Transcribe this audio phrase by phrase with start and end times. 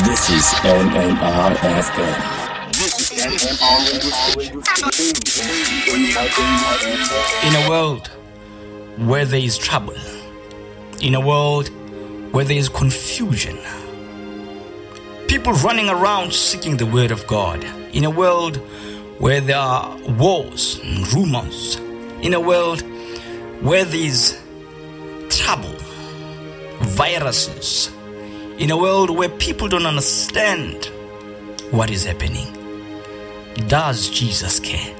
[0.00, 1.14] This is NNRFM.
[7.46, 8.06] In a world
[8.96, 9.94] where there is trouble,
[11.02, 11.68] in a world
[12.32, 13.58] where there is confusion,
[15.28, 17.62] people running around seeking the Word of God,
[17.94, 18.56] in a world
[19.18, 21.76] where there are wars and rumors,
[22.22, 22.80] in a world
[23.60, 24.38] where there is
[25.28, 25.74] trouble,
[26.80, 27.92] viruses,
[28.58, 30.86] in a world where people don't understand
[31.70, 32.46] what is happening.
[33.66, 34.94] Does Jesus care?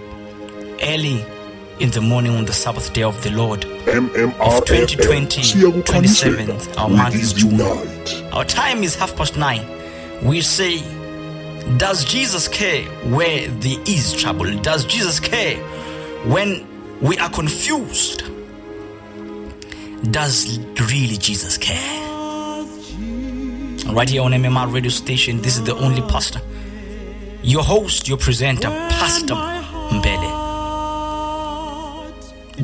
[0.83, 1.25] Early
[1.81, 5.43] in the morning on the Sabbath day of the Lord of 2020,
[5.83, 7.61] 27th, our month is June.
[8.33, 9.65] Our time is half past nine.
[10.25, 10.81] We say,
[11.77, 14.53] Does Jesus care where there is trouble?
[14.59, 15.57] Does Jesus care
[16.27, 16.67] when
[17.01, 18.23] we are confused?
[20.11, 20.59] Does
[20.91, 22.12] really Jesus care?
[23.91, 25.41] right here on MMR radio station.
[25.41, 26.41] This is the only pastor,
[27.43, 30.41] your host, your presenter, Pastor Mbele.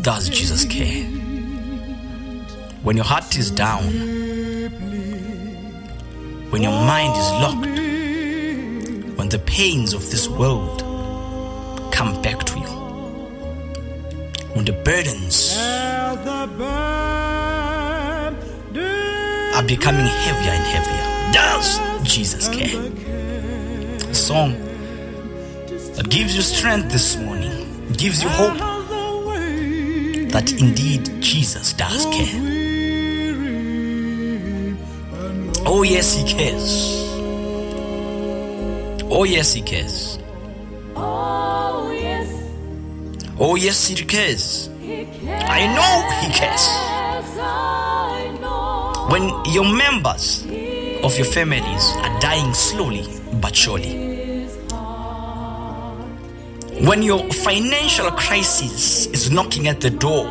[0.03, 1.05] Does Jesus care?
[2.83, 3.91] When your heart is down,
[6.51, 10.81] when your mind is locked, when the pains of this world
[11.93, 12.67] come back to you,
[14.55, 15.59] when the burdens
[19.55, 21.08] are becoming heavier and heavier.
[21.33, 22.81] does Jesus care?
[24.11, 24.53] A song
[25.95, 28.57] that gives you strength this morning, gives you hope
[30.33, 32.37] that indeed Jesus does care.
[35.67, 37.05] Oh, yes, He cares.
[39.11, 40.19] Oh, yes, He cares.
[41.01, 42.43] Oh, yes,
[43.39, 44.69] oh, yes He cares.
[44.71, 46.69] I know He cares.
[49.13, 50.47] When your members
[51.09, 53.03] of your families are dying slowly
[53.41, 54.45] but surely.
[56.89, 60.25] When your financial crisis is knocking at the door,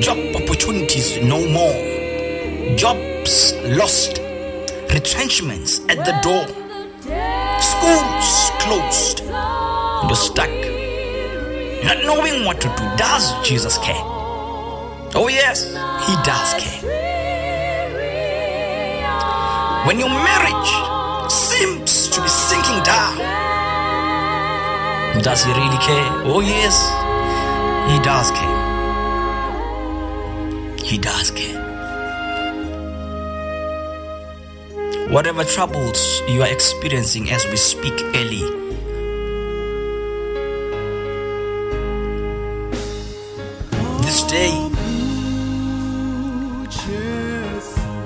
[0.00, 1.72] job opportunities no more,
[2.76, 4.18] jobs lost,
[4.92, 6.44] retrenchments at the door,
[7.72, 8.28] schools
[8.64, 10.50] closed, and you're stuck,
[11.86, 12.84] not knowing what to do.
[12.96, 14.04] Does Jesus care?
[15.20, 15.58] Oh, yes,
[16.06, 17.17] He does care.
[19.88, 20.72] when your marriage
[21.32, 23.16] seems to be sinking down?
[25.26, 26.08] Does he really care?
[26.30, 26.76] Oh, yes,
[27.90, 28.58] he does care.
[30.86, 31.58] He does care.
[35.08, 38.44] Whatever troubles you are experiencing as we speak early,
[44.04, 44.52] this day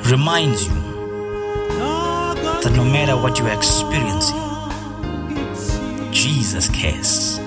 [0.08, 0.81] reminds you
[2.64, 4.36] that no matter what you are experiencing,
[6.12, 7.38] Jesus cares.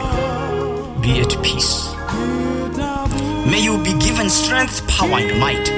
[1.01, 1.95] be at peace.
[3.53, 5.71] May you be given strength, power, and might.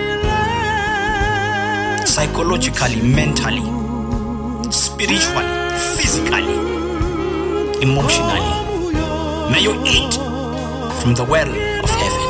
[2.06, 3.62] Psychologically, mentally,
[4.72, 5.44] spiritually,
[5.78, 6.54] physically,
[7.82, 8.65] emotionally.
[9.50, 10.10] May you eat
[10.98, 12.26] from the well of heaven.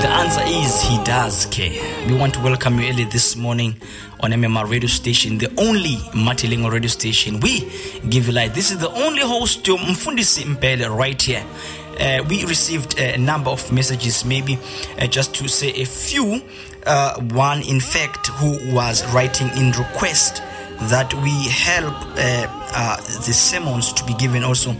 [0.00, 1.76] The answer is He does care.
[2.08, 3.76] We want to welcome you early this morning
[4.20, 7.38] on MMR radio station, the only Matilingo radio station.
[7.40, 7.70] We
[8.08, 8.54] give you light.
[8.54, 11.44] This is the only host to Mfundisi Mpele right here
[12.00, 14.58] uh, we received a number of messages, maybe
[14.98, 16.40] uh, just to say a few.
[16.86, 20.42] Uh, one, in fact, who was writing in request
[20.90, 24.70] that we help uh, uh, the sermons to be given also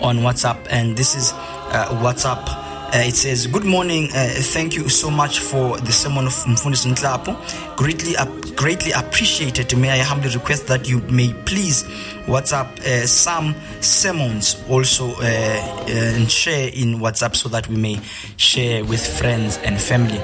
[0.00, 2.61] on WhatsApp, and this is uh, WhatsApp.
[2.94, 4.10] Uh, it says, Good morning.
[4.14, 7.32] Uh, thank you so much for the sermon of Mfundis Ntlapo.
[7.74, 9.74] Greatly, uh, greatly appreciated.
[9.78, 11.84] May I humbly request that you may please
[12.26, 15.24] WhatsApp uh, some sermons also uh, uh,
[15.88, 17.98] and share in WhatsApp so that we may
[18.36, 20.20] share with friends and family.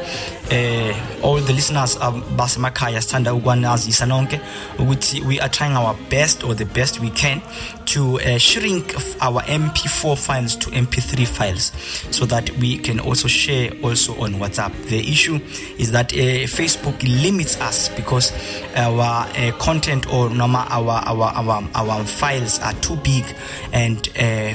[0.52, 1.96] Uh, all the listeners
[2.36, 4.40] basemakhaya sithanda ukwanazisa nonke
[4.78, 7.40] ukuthi we are trying our best or the best we can
[7.88, 11.72] to uh, shrink our mp4 files to mp3 files
[12.14, 15.36] so that we can also share also on whatsapp the issue
[15.78, 18.30] is that uh, facebook limits us because
[18.76, 23.24] our uh, content or normal our our our, our files are too big
[23.72, 24.52] and uh,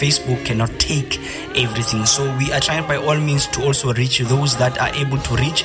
[0.00, 1.18] facebook cannot take
[1.58, 5.18] everything so we are trying by all means to also reach those that are able
[5.18, 5.62] to reach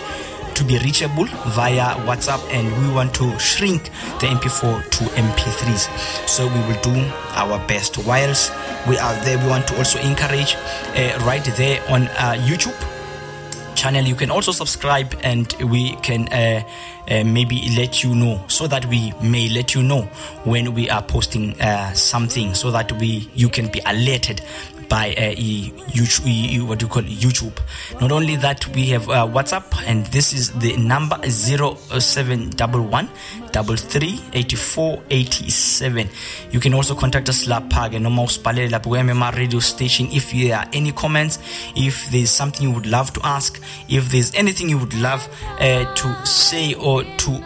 [0.60, 1.24] to be reachable
[1.56, 3.86] via WhatsApp and we want to shrink
[4.20, 5.88] the MP4 to MP3s.
[6.28, 6.92] So we will do
[7.32, 7.98] our best.
[8.06, 8.52] Whilst
[8.86, 12.76] we are there, we want to also encourage uh, right there on uh, YouTube
[13.76, 16.62] channel you can also subscribe and we can uh,
[17.08, 20.02] uh, maybe let you know so that we may let you know
[20.44, 24.42] when we are posting uh, something so that we you can be alerted
[24.90, 27.10] by uh, e, YouTube, e, e, what do you call it?
[27.12, 27.54] YouTube.
[28.02, 32.56] Not only that, we have uh, WhatsApp, and this is the number 0711
[33.54, 36.10] 838487.
[36.52, 40.58] You can also contact us lapha ke noma usibhalele lapho ku-mmr radio station if there
[40.58, 41.40] are any comments,
[41.76, 45.26] if there's something you would love to ask, if there's anything you would love
[45.62, 47.40] uh, to say or to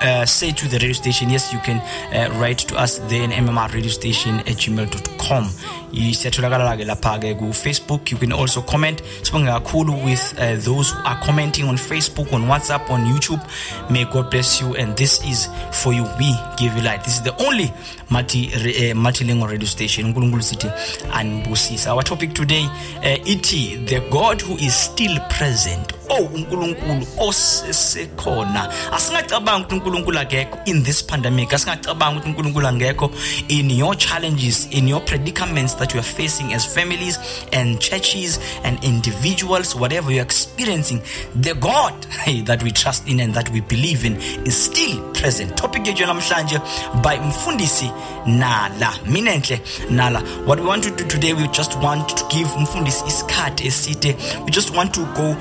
[0.00, 1.78] uh, say to the radio station, yes, you can
[2.14, 5.44] uh, write to us then mmrradiostation at gmail.com.
[5.92, 11.66] siyatholakala-ke lapha-ke ku-facebook you can also comment sibonge kakhulu with uh, those who are commenting
[11.66, 13.42] on facebook on whatsapp on youtube
[13.90, 17.22] may god bless you and this is for you we give you light this is
[17.26, 17.72] the only
[18.08, 20.68] multi, uh, multilingual radio station unkulunkulu sithi
[21.12, 22.64] anibusisa our topic today
[22.98, 30.58] uh, ithi the god who is still present owuNkulunkulu oh, osesekhona asingacabanga ukuthi uNkulunkulu akekho
[30.66, 33.06] in this pandemic asingacabanga ukuthi uNkulunkulu angekho
[33.48, 37.18] in your challenges in your predicaments that you are facing as families
[37.52, 41.00] and churches and individuals whatever you're experiencing
[41.40, 45.54] the God hey, that we trust in and that we believe in is still present
[45.56, 46.60] topic yethu namhlanje
[47.02, 47.90] by mfundisi
[48.26, 49.60] nala minenhle
[49.90, 54.16] nala what we want to do today we just want to give mfundisi isikhathi eside
[54.44, 55.36] we just want to go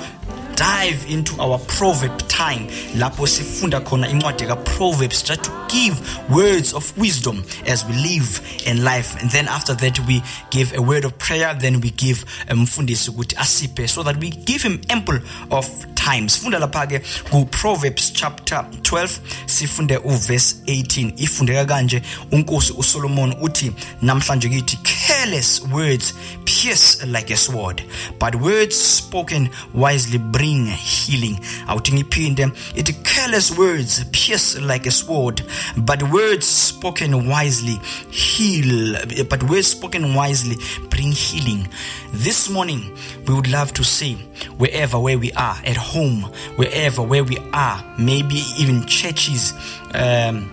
[0.60, 2.68] dive into our proverb time
[2.98, 5.96] lapho sifunda khona incwadi ka proverbs try to give
[6.30, 10.82] words of wisdom as we live in life and then after that we give a
[10.82, 14.80] word of prayer then we give eh, umfundisi ukuthi asiphe so that we give him
[14.90, 15.20] ample
[15.50, 15.66] of
[15.96, 17.00] time sifunda lapha ke
[17.32, 19.10] ku proverbs chapter 12
[19.46, 22.02] sifunde uverse 18 ifundeka kanje
[22.32, 23.72] unkosi uSolomon uthi
[24.02, 24.78] namhlanje kithi
[25.08, 26.14] careless words
[26.44, 27.82] pierce like a sword
[28.20, 31.36] but words spoken wisely bring bring healing
[31.70, 32.46] awuthi ngiphinde
[32.82, 35.42] it careless words pierce like a sword
[35.78, 37.78] but words spoken wisely
[38.12, 38.96] heal
[39.32, 40.56] but words spoken wisely
[40.90, 41.68] bring healing
[42.14, 42.84] this morning
[43.28, 44.14] we would love to say
[44.58, 46.22] wherever where we are at home
[46.56, 49.54] wherever where we are maybe even churches
[49.94, 50.50] um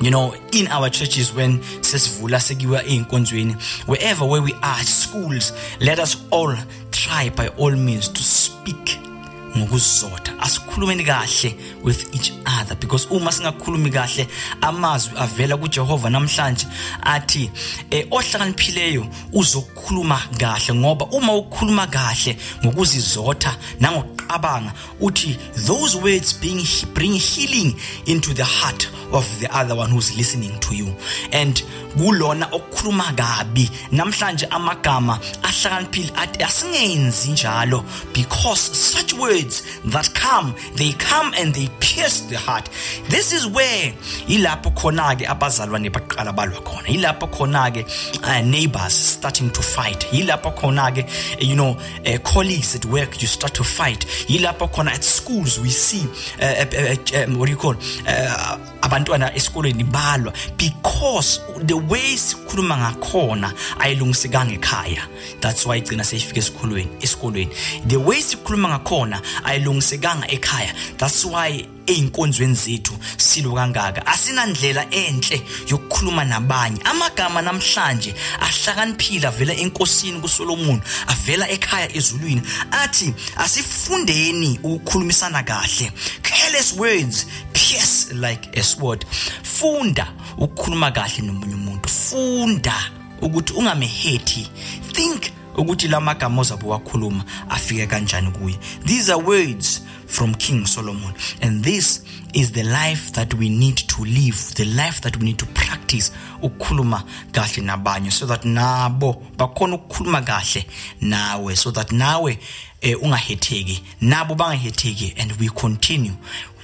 [0.00, 3.56] you know in our churches when sesivula sekuyiwa einkonzweni
[3.88, 6.56] wherever where we are schools let us all
[6.90, 9.11] try by all means to speak
[9.56, 11.54] ngokuzotha asikhulumeni kahle
[11.84, 14.26] with each other because uma singakhulumi kahle
[14.60, 16.66] amazwi avela kuJehova namhlanje
[17.02, 17.50] athi
[17.90, 26.64] eh ohlakaniphileyo uzokhuluma kahle ngoba uma ukhuluma kahle ngokuzizotha nangokuqabanga uthi those words being
[26.94, 27.76] bring healing
[28.06, 30.88] into the heart of the other one who's listening to you
[31.32, 31.54] and
[31.96, 40.92] kulona okukhuluma kabi namhlanje amagama ahlakaniphile athi asingenzi njalo because such words that come they
[40.92, 42.68] come and they pierce the heart
[43.08, 43.92] this is where
[44.28, 47.84] ilapho khona ke abazalwane baqala balwa khona ilapho khona ke
[48.24, 51.06] uh, neighbors starting to fight ilapho khona ke uh,
[51.40, 51.70] you know
[52.06, 56.04] uh, colleagues at work you start to fight ilapho khona at schools we see
[56.40, 57.74] uh, uh, uh, um, what do you call
[58.08, 65.02] uh, abantu abantwana esikolweni balwa because the way sikhuluma ngakhona ayilungisekanga ekhaya
[65.40, 67.50] that's why igcina seyifika esikolweni esikolweni
[67.86, 76.24] the way sikhuluma ngakhona ayilungisekanga ekhaya that's why einkonzweni zethu silo kangaka asinandlela enhle yokukhuluma
[76.24, 85.92] nabanye amagama namhlanje ahlakaniphile avela enkosini kuSolomon avela ekhaya ezulwini athi asifundeni ukukhulumisana kahle
[86.22, 87.26] careless words
[87.62, 89.04] pierce like a sword
[89.42, 90.06] funda
[90.38, 92.74] ukukhuluma kahle nomunye umuntu funda
[93.20, 94.48] ukuthi ungamehethi
[94.92, 95.22] think
[95.56, 102.02] ukuthi lamagama ozabe wakhuluma afike kanjani kuye these are words from king solomon and this
[102.32, 106.12] is the life that we need to live the life that we need to practice
[106.42, 107.02] ukukhuluma
[107.32, 110.66] kahle nabanye so that nabo bakhona ukukhuluma kahle
[111.00, 112.38] nawe so that nawe
[112.82, 116.12] eh ungahetheki nabo bangahetheki and we continue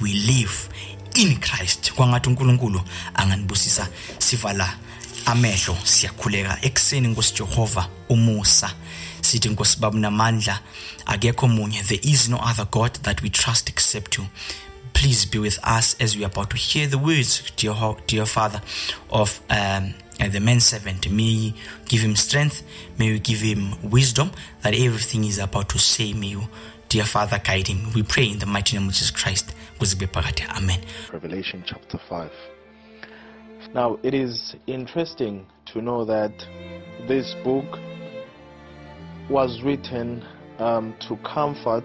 [0.01, 0.69] we live
[1.15, 2.81] in Christ kwangathi uNkulunkulu
[3.15, 4.75] anganibusisa sivala
[5.27, 8.75] amehlo siyakhuleka ekseni inkosi Jehova umusa
[9.21, 10.61] sithi inkosi babu namandla
[11.07, 14.27] akekho munye there is no other god that we trust except you
[14.93, 17.75] please be with us as we are about to hear the words dear
[18.07, 18.61] dear father
[19.11, 21.11] of um and the man servant.
[21.11, 21.53] May you
[21.87, 22.63] give him strength.
[22.99, 24.31] May you give him wisdom
[24.63, 26.13] that everything is about to say.
[26.13, 26.43] May you,
[26.89, 27.93] dear Father, guide him.
[27.95, 29.55] We pray in the mighty name of Jesus Christ.
[29.81, 30.81] Amen.
[31.13, 32.31] Revelation chapter 5.
[33.75, 36.33] Now, it is interesting to know that
[37.07, 37.79] this book
[39.31, 40.25] was written
[40.59, 41.85] um, to comfort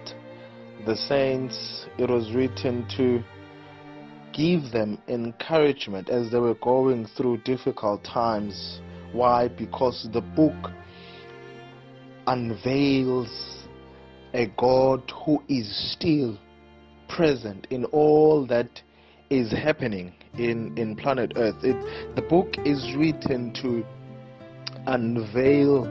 [0.87, 3.23] the saints, it was written to
[4.33, 8.81] give them encouragement as they were going through difficult times.
[9.11, 9.47] Why?
[9.47, 10.71] Because the book
[12.27, 13.63] unveils
[14.33, 16.37] a God who is still
[17.07, 18.81] present in all that
[19.29, 21.63] is happening in, in planet Earth.
[21.63, 21.77] It,
[22.15, 23.85] the book is written to
[24.87, 25.83] unveil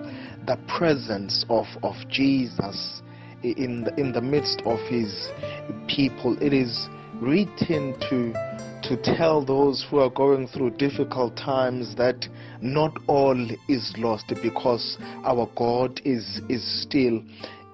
[0.46, 3.02] the presence of, of Jesus
[3.44, 5.30] in the, in the midst of his
[5.86, 6.36] people.
[6.42, 6.88] It is
[7.20, 8.32] written to
[8.88, 12.26] to tell those who are going through difficult times that
[12.60, 13.36] not all
[13.68, 17.22] is lost because our God is is still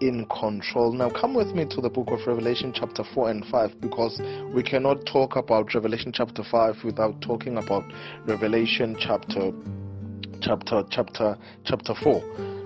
[0.00, 0.92] in control.
[0.92, 4.20] Now, come with me to the book of Revelation, chapter 4 and 5, because
[4.54, 7.82] we cannot talk about Revelation chapter 5 without talking about
[8.26, 9.50] Revelation chapter
[10.40, 12.22] chapter chapter chapter 4.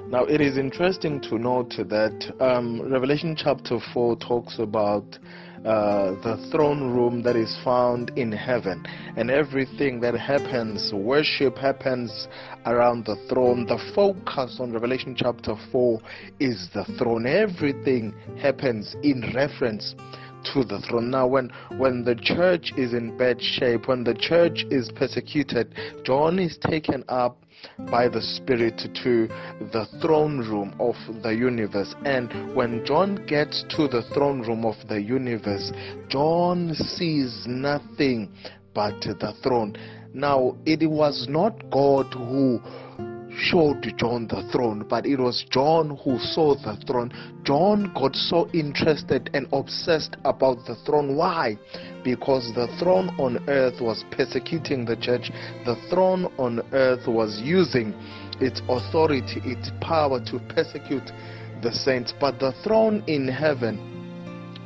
[0.09, 5.19] Now, it is interesting to note that um, Revelation chapter 4 talks about
[5.65, 8.85] uh, the throne room that is found in heaven.
[9.17, 12.29] And everything that happens, worship happens
[12.67, 13.67] around the throne.
[13.67, 16.01] The focus on Revelation chapter 4
[16.41, 17.27] is the throne.
[17.27, 19.95] Everything happens in reference
[20.53, 21.11] to the throne.
[21.11, 26.39] Now, when, when the church is in bad shape, when the church is persecuted, John
[26.41, 27.37] is taken up
[27.91, 29.29] by the Spirit to
[29.73, 31.95] the throne room of the universe.
[32.05, 35.73] And when John gets to the throne room of the universe,
[36.09, 38.31] John sees nothing
[38.75, 39.77] but the throne.
[40.15, 42.61] Now, it was not God who
[43.37, 47.11] showed John the throne, but it was John who saw the throne.
[47.45, 51.17] John got so interested and obsessed about the throne.
[51.17, 51.59] Why?
[52.05, 55.31] Because the throne on earth was persecuting the church,
[55.65, 57.95] the throne on earth was using
[58.41, 61.11] its authority, its power to persecute
[61.63, 64.02] the saints, but the throne in heaven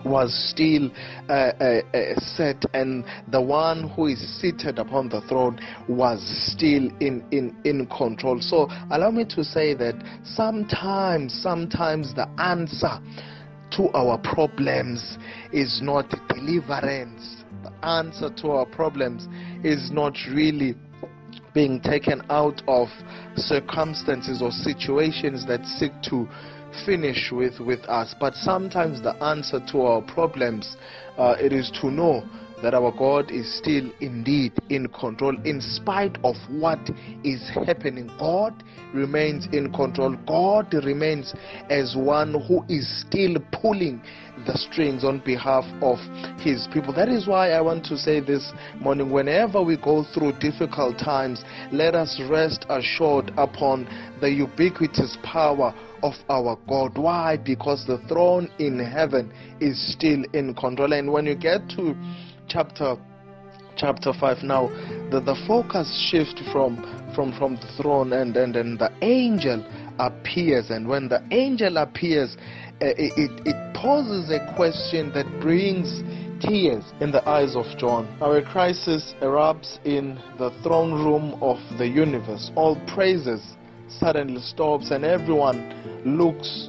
[0.06, 0.90] was still
[1.28, 5.58] uh, uh, uh, set, and the one who is seated upon the throne
[5.88, 6.20] was
[6.52, 8.40] still in, in, in control.
[8.40, 9.94] So, allow me to say that
[10.24, 12.98] sometimes, sometimes the answer
[13.76, 15.18] to our problems
[15.52, 17.44] is not deliverance.
[17.62, 19.28] The answer to our problems
[19.64, 20.74] is not really
[21.52, 22.88] being taken out of
[23.36, 26.28] circumstances or situations that seek to
[26.84, 30.76] finish with with us but sometimes the answer to our problems
[31.18, 32.24] uh, it is to know
[32.62, 36.78] that our God is still indeed in control in spite of what
[37.22, 38.06] is happening.
[38.18, 38.62] God
[38.94, 40.16] remains in control.
[40.26, 41.34] God remains
[41.68, 44.02] as one who is still pulling
[44.46, 45.98] the strings on behalf of
[46.40, 46.94] his people.
[46.94, 51.44] That is why I want to say this morning whenever we go through difficult times,
[51.72, 53.86] let us rest assured upon
[54.22, 55.74] the ubiquitous power
[56.06, 56.96] of our God.
[56.96, 57.36] Why?
[57.36, 60.92] Because the throne in heaven is still in control.
[60.92, 61.94] And when you get to
[62.48, 62.96] chapter
[63.76, 64.68] chapter 5 now
[65.10, 66.72] the, the focus shift from
[67.14, 69.62] from from the throne and and, and the angel
[69.98, 72.38] appears and when the angel appears
[72.80, 76.00] uh, it, it poses a question that brings
[76.42, 78.06] tears in the eyes of John.
[78.22, 82.50] Our crisis erupts in the throne room of the universe.
[82.56, 83.42] All praises
[83.88, 85.74] suddenly stops and everyone
[86.04, 86.68] looks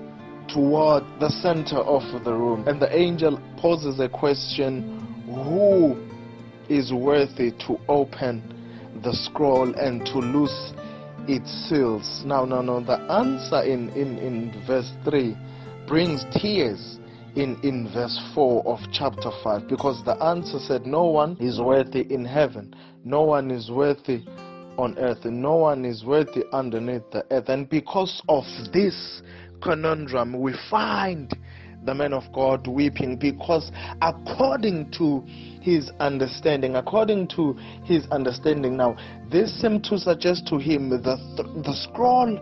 [0.54, 2.68] toward the center of the room.
[2.68, 4.98] And the angel poses a question
[5.34, 5.98] Who
[6.70, 8.44] is worthy to open
[9.04, 10.74] the scroll and to loose
[11.28, 12.24] its seals?
[12.26, 12.80] Now, no, no.
[12.80, 15.36] The answer in, in, in verse 3
[15.88, 17.00] brings tears.
[17.36, 22.02] In, in verse 4 of chapter 5, because the answer said, No one is worthy
[22.12, 22.74] in heaven,
[23.06, 24.24] no one is worthy
[24.78, 27.50] on earth, no one is worthy underneath the earth.
[27.50, 29.22] And because of this
[29.62, 31.32] conundrum, we find
[31.84, 35.22] the man of God weeping because according to
[35.62, 37.54] his understanding, according to
[37.84, 38.96] his understanding now,
[39.32, 42.38] this seemed to suggest to him that the scroll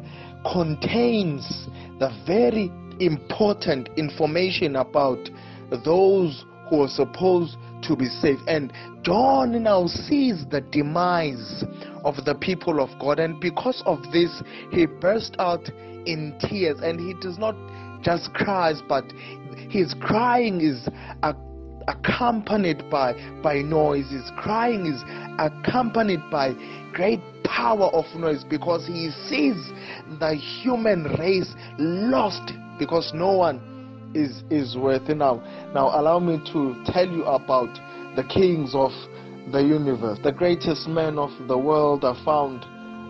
[0.52, 1.48] contains
[2.00, 5.20] the very important information about
[5.84, 8.42] those who are supposed to be saved.
[8.48, 8.72] And
[9.04, 11.64] John now sees the demise
[12.04, 13.20] of the people of God.
[13.20, 14.42] And because of this,
[14.72, 15.68] he burst out
[16.06, 16.80] in tears.
[16.82, 17.56] And he does not
[18.02, 19.04] just cries, but
[19.70, 20.88] his crying is
[21.88, 23.14] accompanied by,
[23.44, 24.10] by noise.
[24.12, 25.02] His crying is
[25.40, 26.54] accompanied by
[26.94, 29.56] great power of noise because he sees
[30.20, 33.75] the human race lost because no one
[34.16, 35.08] is is worth.
[35.10, 35.44] Now,
[35.76, 37.70] now allow me to tell you about
[38.16, 38.92] the kings of
[39.52, 40.18] the universe.
[40.24, 42.66] The greatest men of the world are found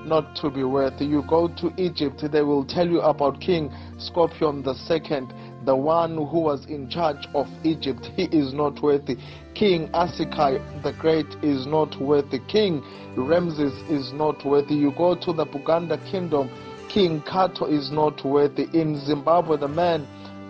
[0.07, 0.99] not to be worth.
[0.99, 5.33] You go to Egypt, they will tell you about King Scorpion the second,
[5.65, 8.05] the one who was in charge of Egypt.
[8.15, 9.17] He is not worthy.
[9.53, 12.39] King Asikai the Great is not worthy.
[12.51, 12.83] King
[13.15, 14.75] Ramses is not worthy.
[14.75, 16.49] You go to the Buganda kingdom,
[16.89, 18.67] King Kato is not worthy.
[18.73, 20.05] In Zimbabwe, the man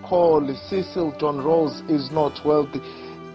[0.08, 2.80] Cole, Cecil John Rose is not wealthy.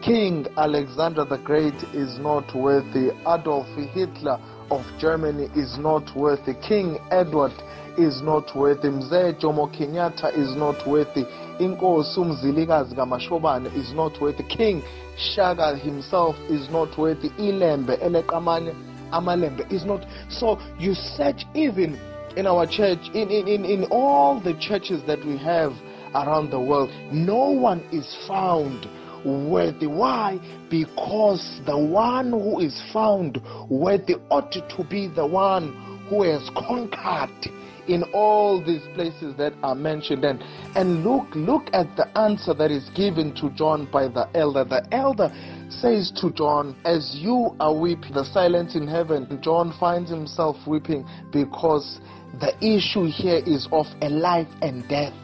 [0.03, 3.11] King Alexander the Great is not worthy.
[3.27, 4.39] Adolf Hitler
[4.71, 6.55] of Germany is not worthy.
[6.55, 7.53] King Edward
[7.99, 8.87] is not worthy.
[8.89, 11.25] Mzee Jomo Kenyatta is not worthy.
[11.59, 14.45] Inkosi umzilikazi kamashobane is not worthy.
[14.45, 14.81] King
[15.19, 17.31] Shaka himself is not worthy.
[17.31, 18.73] Ilembe eleqamanye
[19.11, 20.07] amalembe is not.
[20.29, 21.99] So you search even
[22.37, 25.75] in our church, in, in, in, in all the churches that we have
[26.15, 28.89] around the world, no one is found
[29.25, 29.87] worthy.
[29.87, 30.41] Why?
[30.71, 35.73] Because the one who is found worthy ought to be the one
[36.09, 37.53] who has conquered
[37.89, 40.43] in all these places that are mentioned and
[40.77, 44.87] and look look at the answer that is given to John by the elder the
[44.93, 45.33] elder
[45.71, 51.09] says to John as you are weeping the silence in heaven John finds himself weeping
[51.33, 52.01] because
[52.39, 55.15] the issue here is of a life and death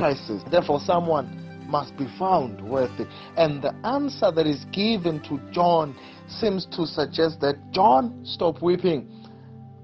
[0.00, 0.42] crisis.
[0.50, 1.26] Therefore, someone
[1.68, 3.04] must be found worthy.
[3.36, 5.94] And the answer that is given to John
[6.26, 9.06] seems to suggest that John stopped weeping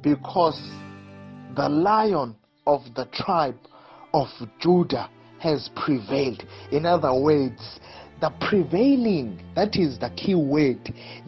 [0.03, 0.59] because
[1.55, 2.35] the lion
[2.67, 3.59] of the tribe
[4.15, 5.09] of Judah
[5.39, 6.43] has prevailed.
[6.73, 7.79] In other words,
[8.23, 10.83] the prevailing, that is the key word.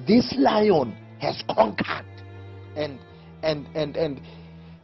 [0.06, 2.06] This lion has conquered.
[2.74, 2.98] And
[3.42, 4.20] and and and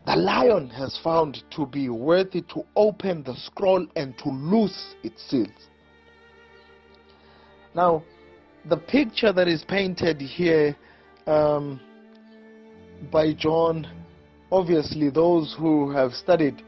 [0.07, 5.23] the lion has found to be worthy to open the scroll and to loose its
[5.31, 5.69] seals.
[7.75, 8.03] Now,
[8.67, 10.77] the picture that is painted here
[11.27, 11.81] um,
[13.11, 13.87] by John,
[14.53, 16.63] obviously, those who have studied,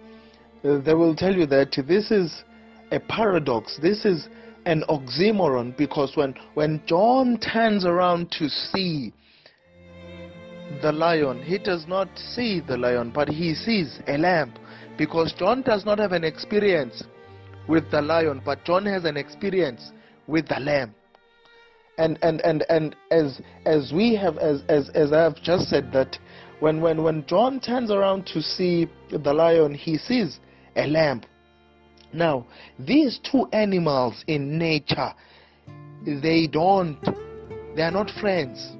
[0.64, 2.42] uh, they will tell you that this is
[2.90, 3.78] a paradox.
[3.80, 4.28] This is
[4.64, 9.12] an oxymoron because when, when John turns around to see
[10.82, 11.42] the lion.
[11.42, 14.52] He does not see the lion, but he sees a lamb.
[14.98, 17.02] Because John does not have an experience
[17.68, 19.92] with the lion, but John has an experience
[20.26, 20.94] with the lamb.
[21.98, 25.92] And and and, and as as we have as, as as I have just said
[25.92, 26.18] that
[26.60, 30.40] when, when when John turns around to see the lion, he sees
[30.76, 31.22] a lamb.
[32.12, 32.46] Now,
[32.78, 35.12] these two animals in nature,
[36.06, 36.96] they don't,
[37.74, 38.70] they are not friends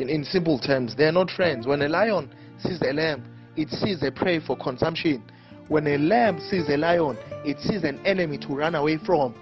[0.00, 1.66] in, in simple terms, they are not friends.
[1.66, 3.24] When a lion sees a lamb,
[3.56, 5.22] it sees a prey for consumption.
[5.68, 9.34] When a lamb sees a lion, it sees an enemy to run away from.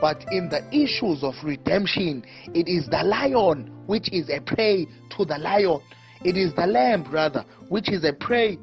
[0.00, 4.86] But in the issues of redemption, it is the lion which is a prey
[5.16, 5.80] to the lion.
[6.22, 8.58] It is the lamb, rather, which is a prey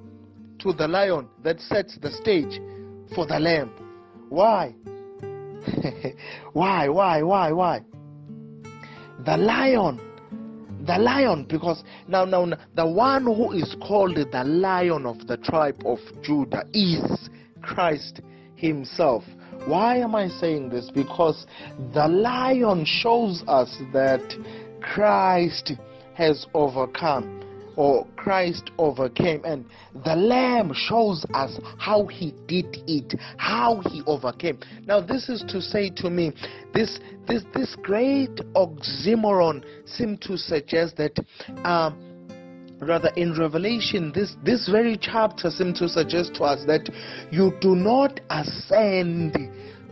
[0.60, 2.62] to the lion that sets the stage
[3.16, 3.72] for the lamb.
[4.30, 4.76] Why?
[6.54, 7.82] why, why, why, why?
[9.26, 10.00] The lion
[10.86, 15.80] the lion because now now the one who is called the lion of the tribe
[15.86, 17.30] of Judah is
[17.62, 18.22] Christ
[18.56, 19.24] himself
[19.66, 21.46] why am i saying this because
[21.94, 24.22] the lion shows us that
[24.82, 25.74] Christ
[26.16, 27.41] has overcome
[27.76, 29.42] or Christ overcame.
[29.46, 29.66] And
[30.06, 34.60] the Lamb shows us how he did it, how he overcame.
[34.86, 36.32] Now, this is to say to me,
[36.74, 41.18] this this this great oxymoron seemed to suggest that.
[41.64, 41.92] Uh,
[42.84, 46.90] rather in revelation this this very chapter seems to suggest to us that
[47.32, 49.38] you do not ascend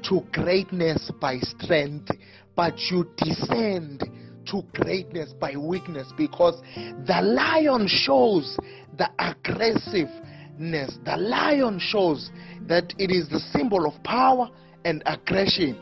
[0.01, 2.09] to greatness by strength
[2.55, 4.01] but you descend
[4.49, 6.59] to greatness by weakness because
[7.05, 8.57] the lion shows
[8.97, 10.97] the aggressiveness.
[11.05, 12.29] The lion shows
[12.67, 14.49] that it is the symbol of power
[14.85, 15.77] and aggression.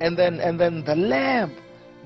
[0.00, 1.56] And then and then the lamb,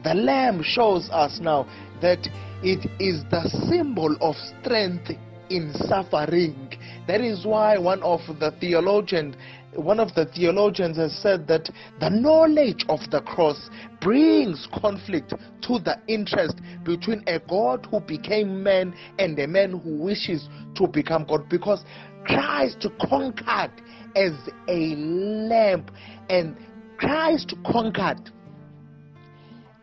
[0.05, 1.65] the lamb shows us now
[2.03, 2.19] that
[2.63, 5.11] it is the symbol of strength
[5.49, 6.69] in suffering.
[7.09, 9.35] That is why one of the theologians
[9.75, 11.69] one of the theologians has said that
[12.01, 18.63] the knowledge of the cross brings conflict to the interest between a God who became
[18.63, 21.85] man and a man who wishes to become God because
[22.27, 23.71] Christ conquered
[24.17, 24.33] as
[24.69, 25.87] a lamb
[26.29, 26.57] and
[26.99, 28.31] Christ conquered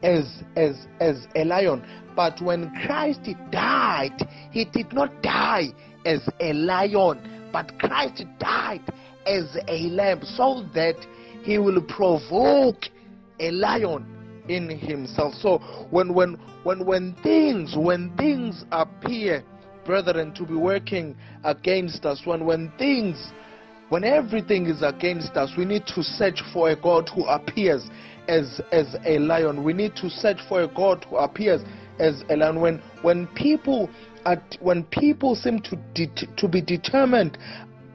[0.03, 1.83] as as as a lion
[2.15, 4.19] but when Christ died
[4.51, 5.73] he did not die
[6.05, 8.81] as a lion, but Christ died
[9.27, 10.95] as a lamb so that
[11.43, 12.85] he will provoke
[13.39, 14.05] a lion
[14.47, 15.33] in himself.
[15.35, 15.57] So
[15.89, 19.43] when when when when things when things appear,
[19.85, 23.31] brethren, to be working against us, when when things
[23.89, 27.87] when everything is against us, we need to search for a God who appears
[28.27, 29.63] as as a lion.
[29.63, 31.61] We need to search for a God who appears
[31.99, 32.61] as a lion.
[32.61, 33.89] When when people
[34.25, 37.38] at when people seem to det- to be determined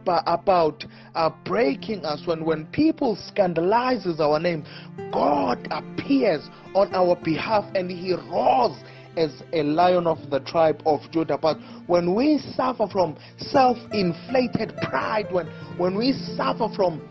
[0.05, 4.65] by, about uh, breaking us, when when people scandalizes our name,
[5.13, 8.77] God appears on our behalf and He roars
[9.17, 11.37] as a lion of the tribe of Judah.
[11.37, 17.03] But when we suffer from self-inflated pride, when when we suffer from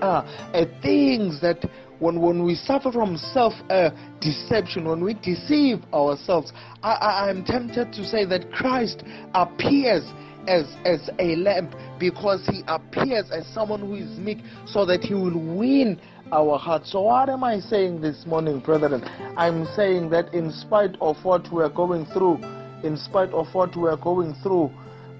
[0.00, 0.04] uh,
[0.52, 1.64] uh, things that
[1.98, 7.44] when, when we suffer from self uh, deception, when we deceive ourselves, I, I, I'm
[7.44, 9.02] tempted to say that Christ
[9.34, 10.04] appears
[10.46, 15.14] as, as a lamp because he appears as someone who is meek so that he
[15.14, 16.00] will win
[16.32, 16.92] our hearts.
[16.92, 19.02] So, what am I saying this morning, brethren?
[19.36, 22.36] I'm saying that in spite of what we are going through,
[22.84, 24.70] in spite of what we are going through,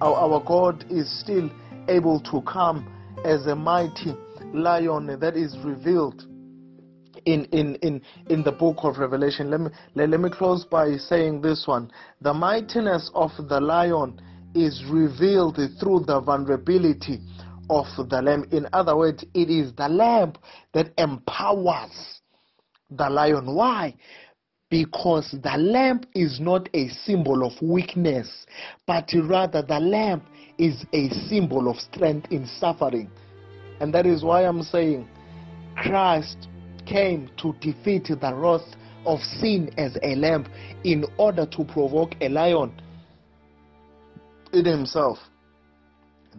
[0.00, 1.50] our, our God is still
[1.88, 2.92] able to come
[3.24, 4.14] as a mighty
[4.52, 6.24] lion that is revealed
[7.26, 10.92] in in in in the book of revelation let me let, let me close by
[10.96, 11.90] saying this one
[12.22, 14.18] the mightiness of the lion
[14.54, 17.18] is revealed through the vulnerability
[17.68, 20.32] of the lamb in other words it is the lamb
[20.72, 22.20] that empowers
[22.92, 23.94] the lion why
[24.70, 28.28] because the lamp is not a symbol of weakness,
[28.84, 30.24] but rather the lamp
[30.58, 33.08] is a symbol of strength in suffering.
[33.78, 35.06] And that is why I'm saying
[35.76, 36.48] Christ
[36.86, 40.46] came to defeat the wrath of sin as a lamb
[40.84, 42.72] in order to provoke a lion
[44.52, 45.18] in himself.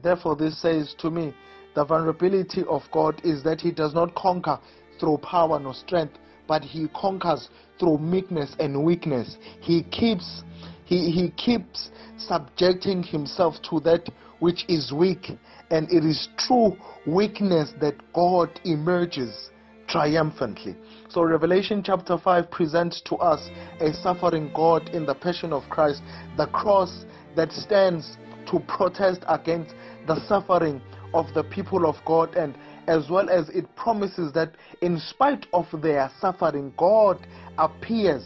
[0.02, 1.34] Therefore, this says to me
[1.76, 4.60] the vulnerability of God is that he does not conquer
[5.00, 6.16] through power nor strength,
[6.48, 9.38] but he conquers through meekness and weakness.
[9.62, 10.44] He keeps
[10.86, 15.32] he, he keeps subjecting himself to that which is weak,
[15.70, 19.50] and it is through weakness that God emerges.
[19.88, 20.76] triumphantly.
[21.10, 26.02] So, Revelation chapter 5 presents to us a suffering God in the passion of Christ,
[26.36, 28.18] the cross that stands
[28.52, 29.74] to protest against
[30.06, 30.82] the suffering
[31.14, 32.56] of the people of God, and
[32.88, 37.20] as well as it promises that in spite of their suffering, God
[37.58, 38.24] appears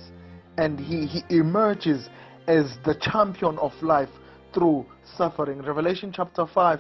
[0.57, 2.09] and He, he emerges
[2.47, 4.09] as the champion of life
[4.53, 4.85] through
[5.17, 5.61] suffering.
[5.61, 6.79] Revelation chapter 5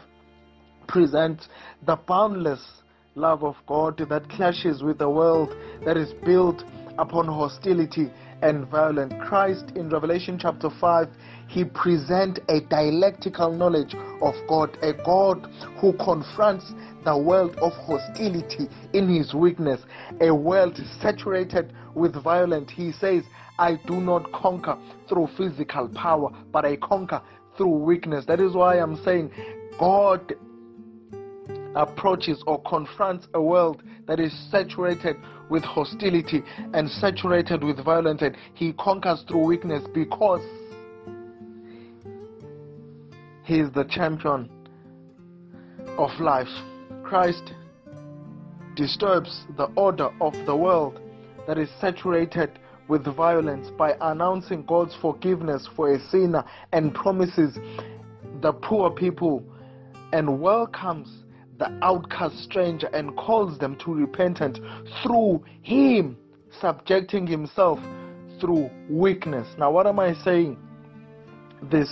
[0.87, 1.47] presents
[1.85, 2.61] the boundless
[3.15, 5.53] love of God that clashes with a world
[5.85, 6.63] that is built
[6.97, 8.09] upon hostility
[8.41, 9.13] and violence.
[9.27, 11.09] Christ in Revelation chapter 5,
[11.47, 15.45] he presents a dialectical knowledge of God, a God
[15.79, 16.73] who confronts
[17.05, 19.81] the world of hostility in his weakness,
[20.21, 22.71] a world saturated with violence.
[22.73, 23.23] He says,
[23.59, 24.77] I do not conquer
[25.09, 27.21] through physical power, but I conquer
[27.57, 28.25] through weakness.
[28.25, 29.31] That is why I'm saying
[29.79, 30.33] God
[31.75, 35.15] approaches or confronts a world that is saturated
[35.49, 36.41] with hostility
[36.73, 40.41] and saturated with violence, and he conquers through weakness because
[43.43, 44.49] he is the champion
[45.97, 46.47] of life.
[47.03, 47.53] Christ
[48.75, 50.99] disturbs the order of the world
[51.47, 52.51] that is saturated
[52.87, 57.57] with violence by announcing God's forgiveness for a sinner and promises
[58.41, 59.43] the poor people
[60.13, 61.09] and welcomes
[61.61, 64.59] the outcast stranger and calls them to repentance
[65.03, 66.17] through him
[66.59, 67.79] subjecting himself
[68.39, 70.57] through weakness now what am i saying
[71.71, 71.87] this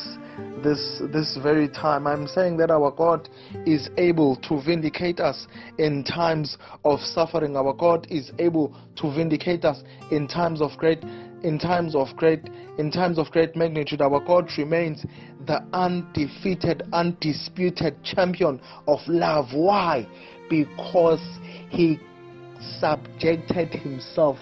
[0.63, 3.29] this this very time i'm saying that our god
[3.67, 5.45] is able to vindicate us
[5.77, 11.03] in times of suffering our god is able to vindicate us in times of great
[11.43, 12.41] in times of great
[12.77, 15.05] in times of great magnitude our god remains
[15.47, 20.07] the undefeated undisputed champion of love why
[20.49, 21.21] because
[21.69, 21.99] he
[22.79, 24.37] subjected himself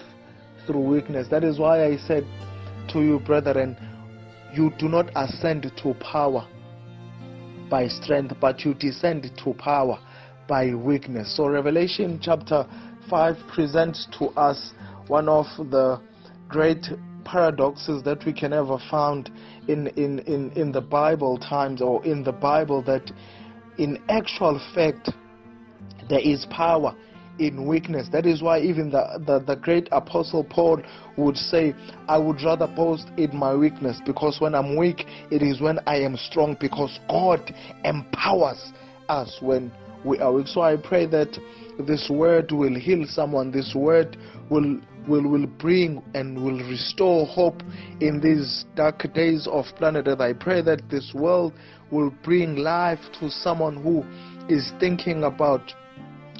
[0.66, 2.26] through weakness that is why i said
[2.88, 3.76] to you brethren
[4.54, 6.46] you do not ascend to power
[7.70, 9.98] by strength but you descend to power
[10.48, 12.66] by weakness so revelation chapter
[13.10, 14.72] 5 presents to us
[15.06, 16.00] one of the
[16.48, 16.86] great
[17.24, 19.30] paradoxes that we can ever find
[19.68, 23.12] in, in, in, in the Bible times or in the Bible that
[23.76, 25.10] in actual fact
[26.08, 26.94] there is power
[27.38, 28.08] in weakness.
[28.10, 30.80] That is why even the, the, the, great apostle Paul
[31.16, 31.72] would say,
[32.08, 35.96] I would rather boast in my weakness because when I'm weak, it is when I
[35.98, 38.72] am strong because God empowers
[39.08, 39.70] us when
[40.04, 40.46] we are weak.
[40.48, 41.38] So I pray that
[41.86, 44.16] this word will heal someone this word
[44.50, 47.62] will will will bring and will restore hope
[48.00, 51.52] in these dark days of planet earth i pray that this world
[51.92, 54.02] will bring life to someone who
[54.52, 55.72] is thinking about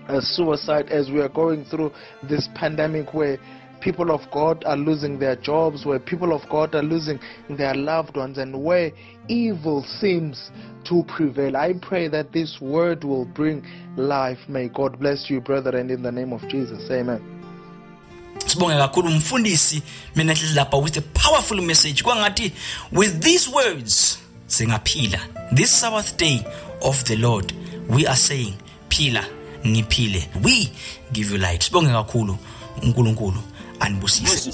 [0.09, 1.93] uh, suicide as we are going through
[2.29, 3.39] this pandemic where
[3.81, 8.17] people of God are losing their jobs, where people of God are losing their loved
[8.17, 8.91] ones, and where
[9.29, 10.51] evil seems
[10.85, 11.57] to prevail.
[11.57, 13.65] I pray that this word will bring
[13.97, 14.39] life.
[14.49, 16.91] May God bless you, brother, and in the name of Jesus.
[16.91, 17.23] Amen.
[18.47, 19.83] sibonge kakhulu umfundisi
[20.17, 22.53] mina enhlezi lapha with a powerful message kwangathi
[22.93, 25.19] with these words singaphila
[25.53, 26.47] this sabbath day
[26.83, 27.53] of the lord
[27.89, 28.55] we are saying
[28.89, 29.25] phila
[29.67, 30.71] ngiphile we
[31.13, 32.37] give you light sibonge kakhulu
[32.83, 33.41] uNkulunkulu
[33.81, 34.53] anibusise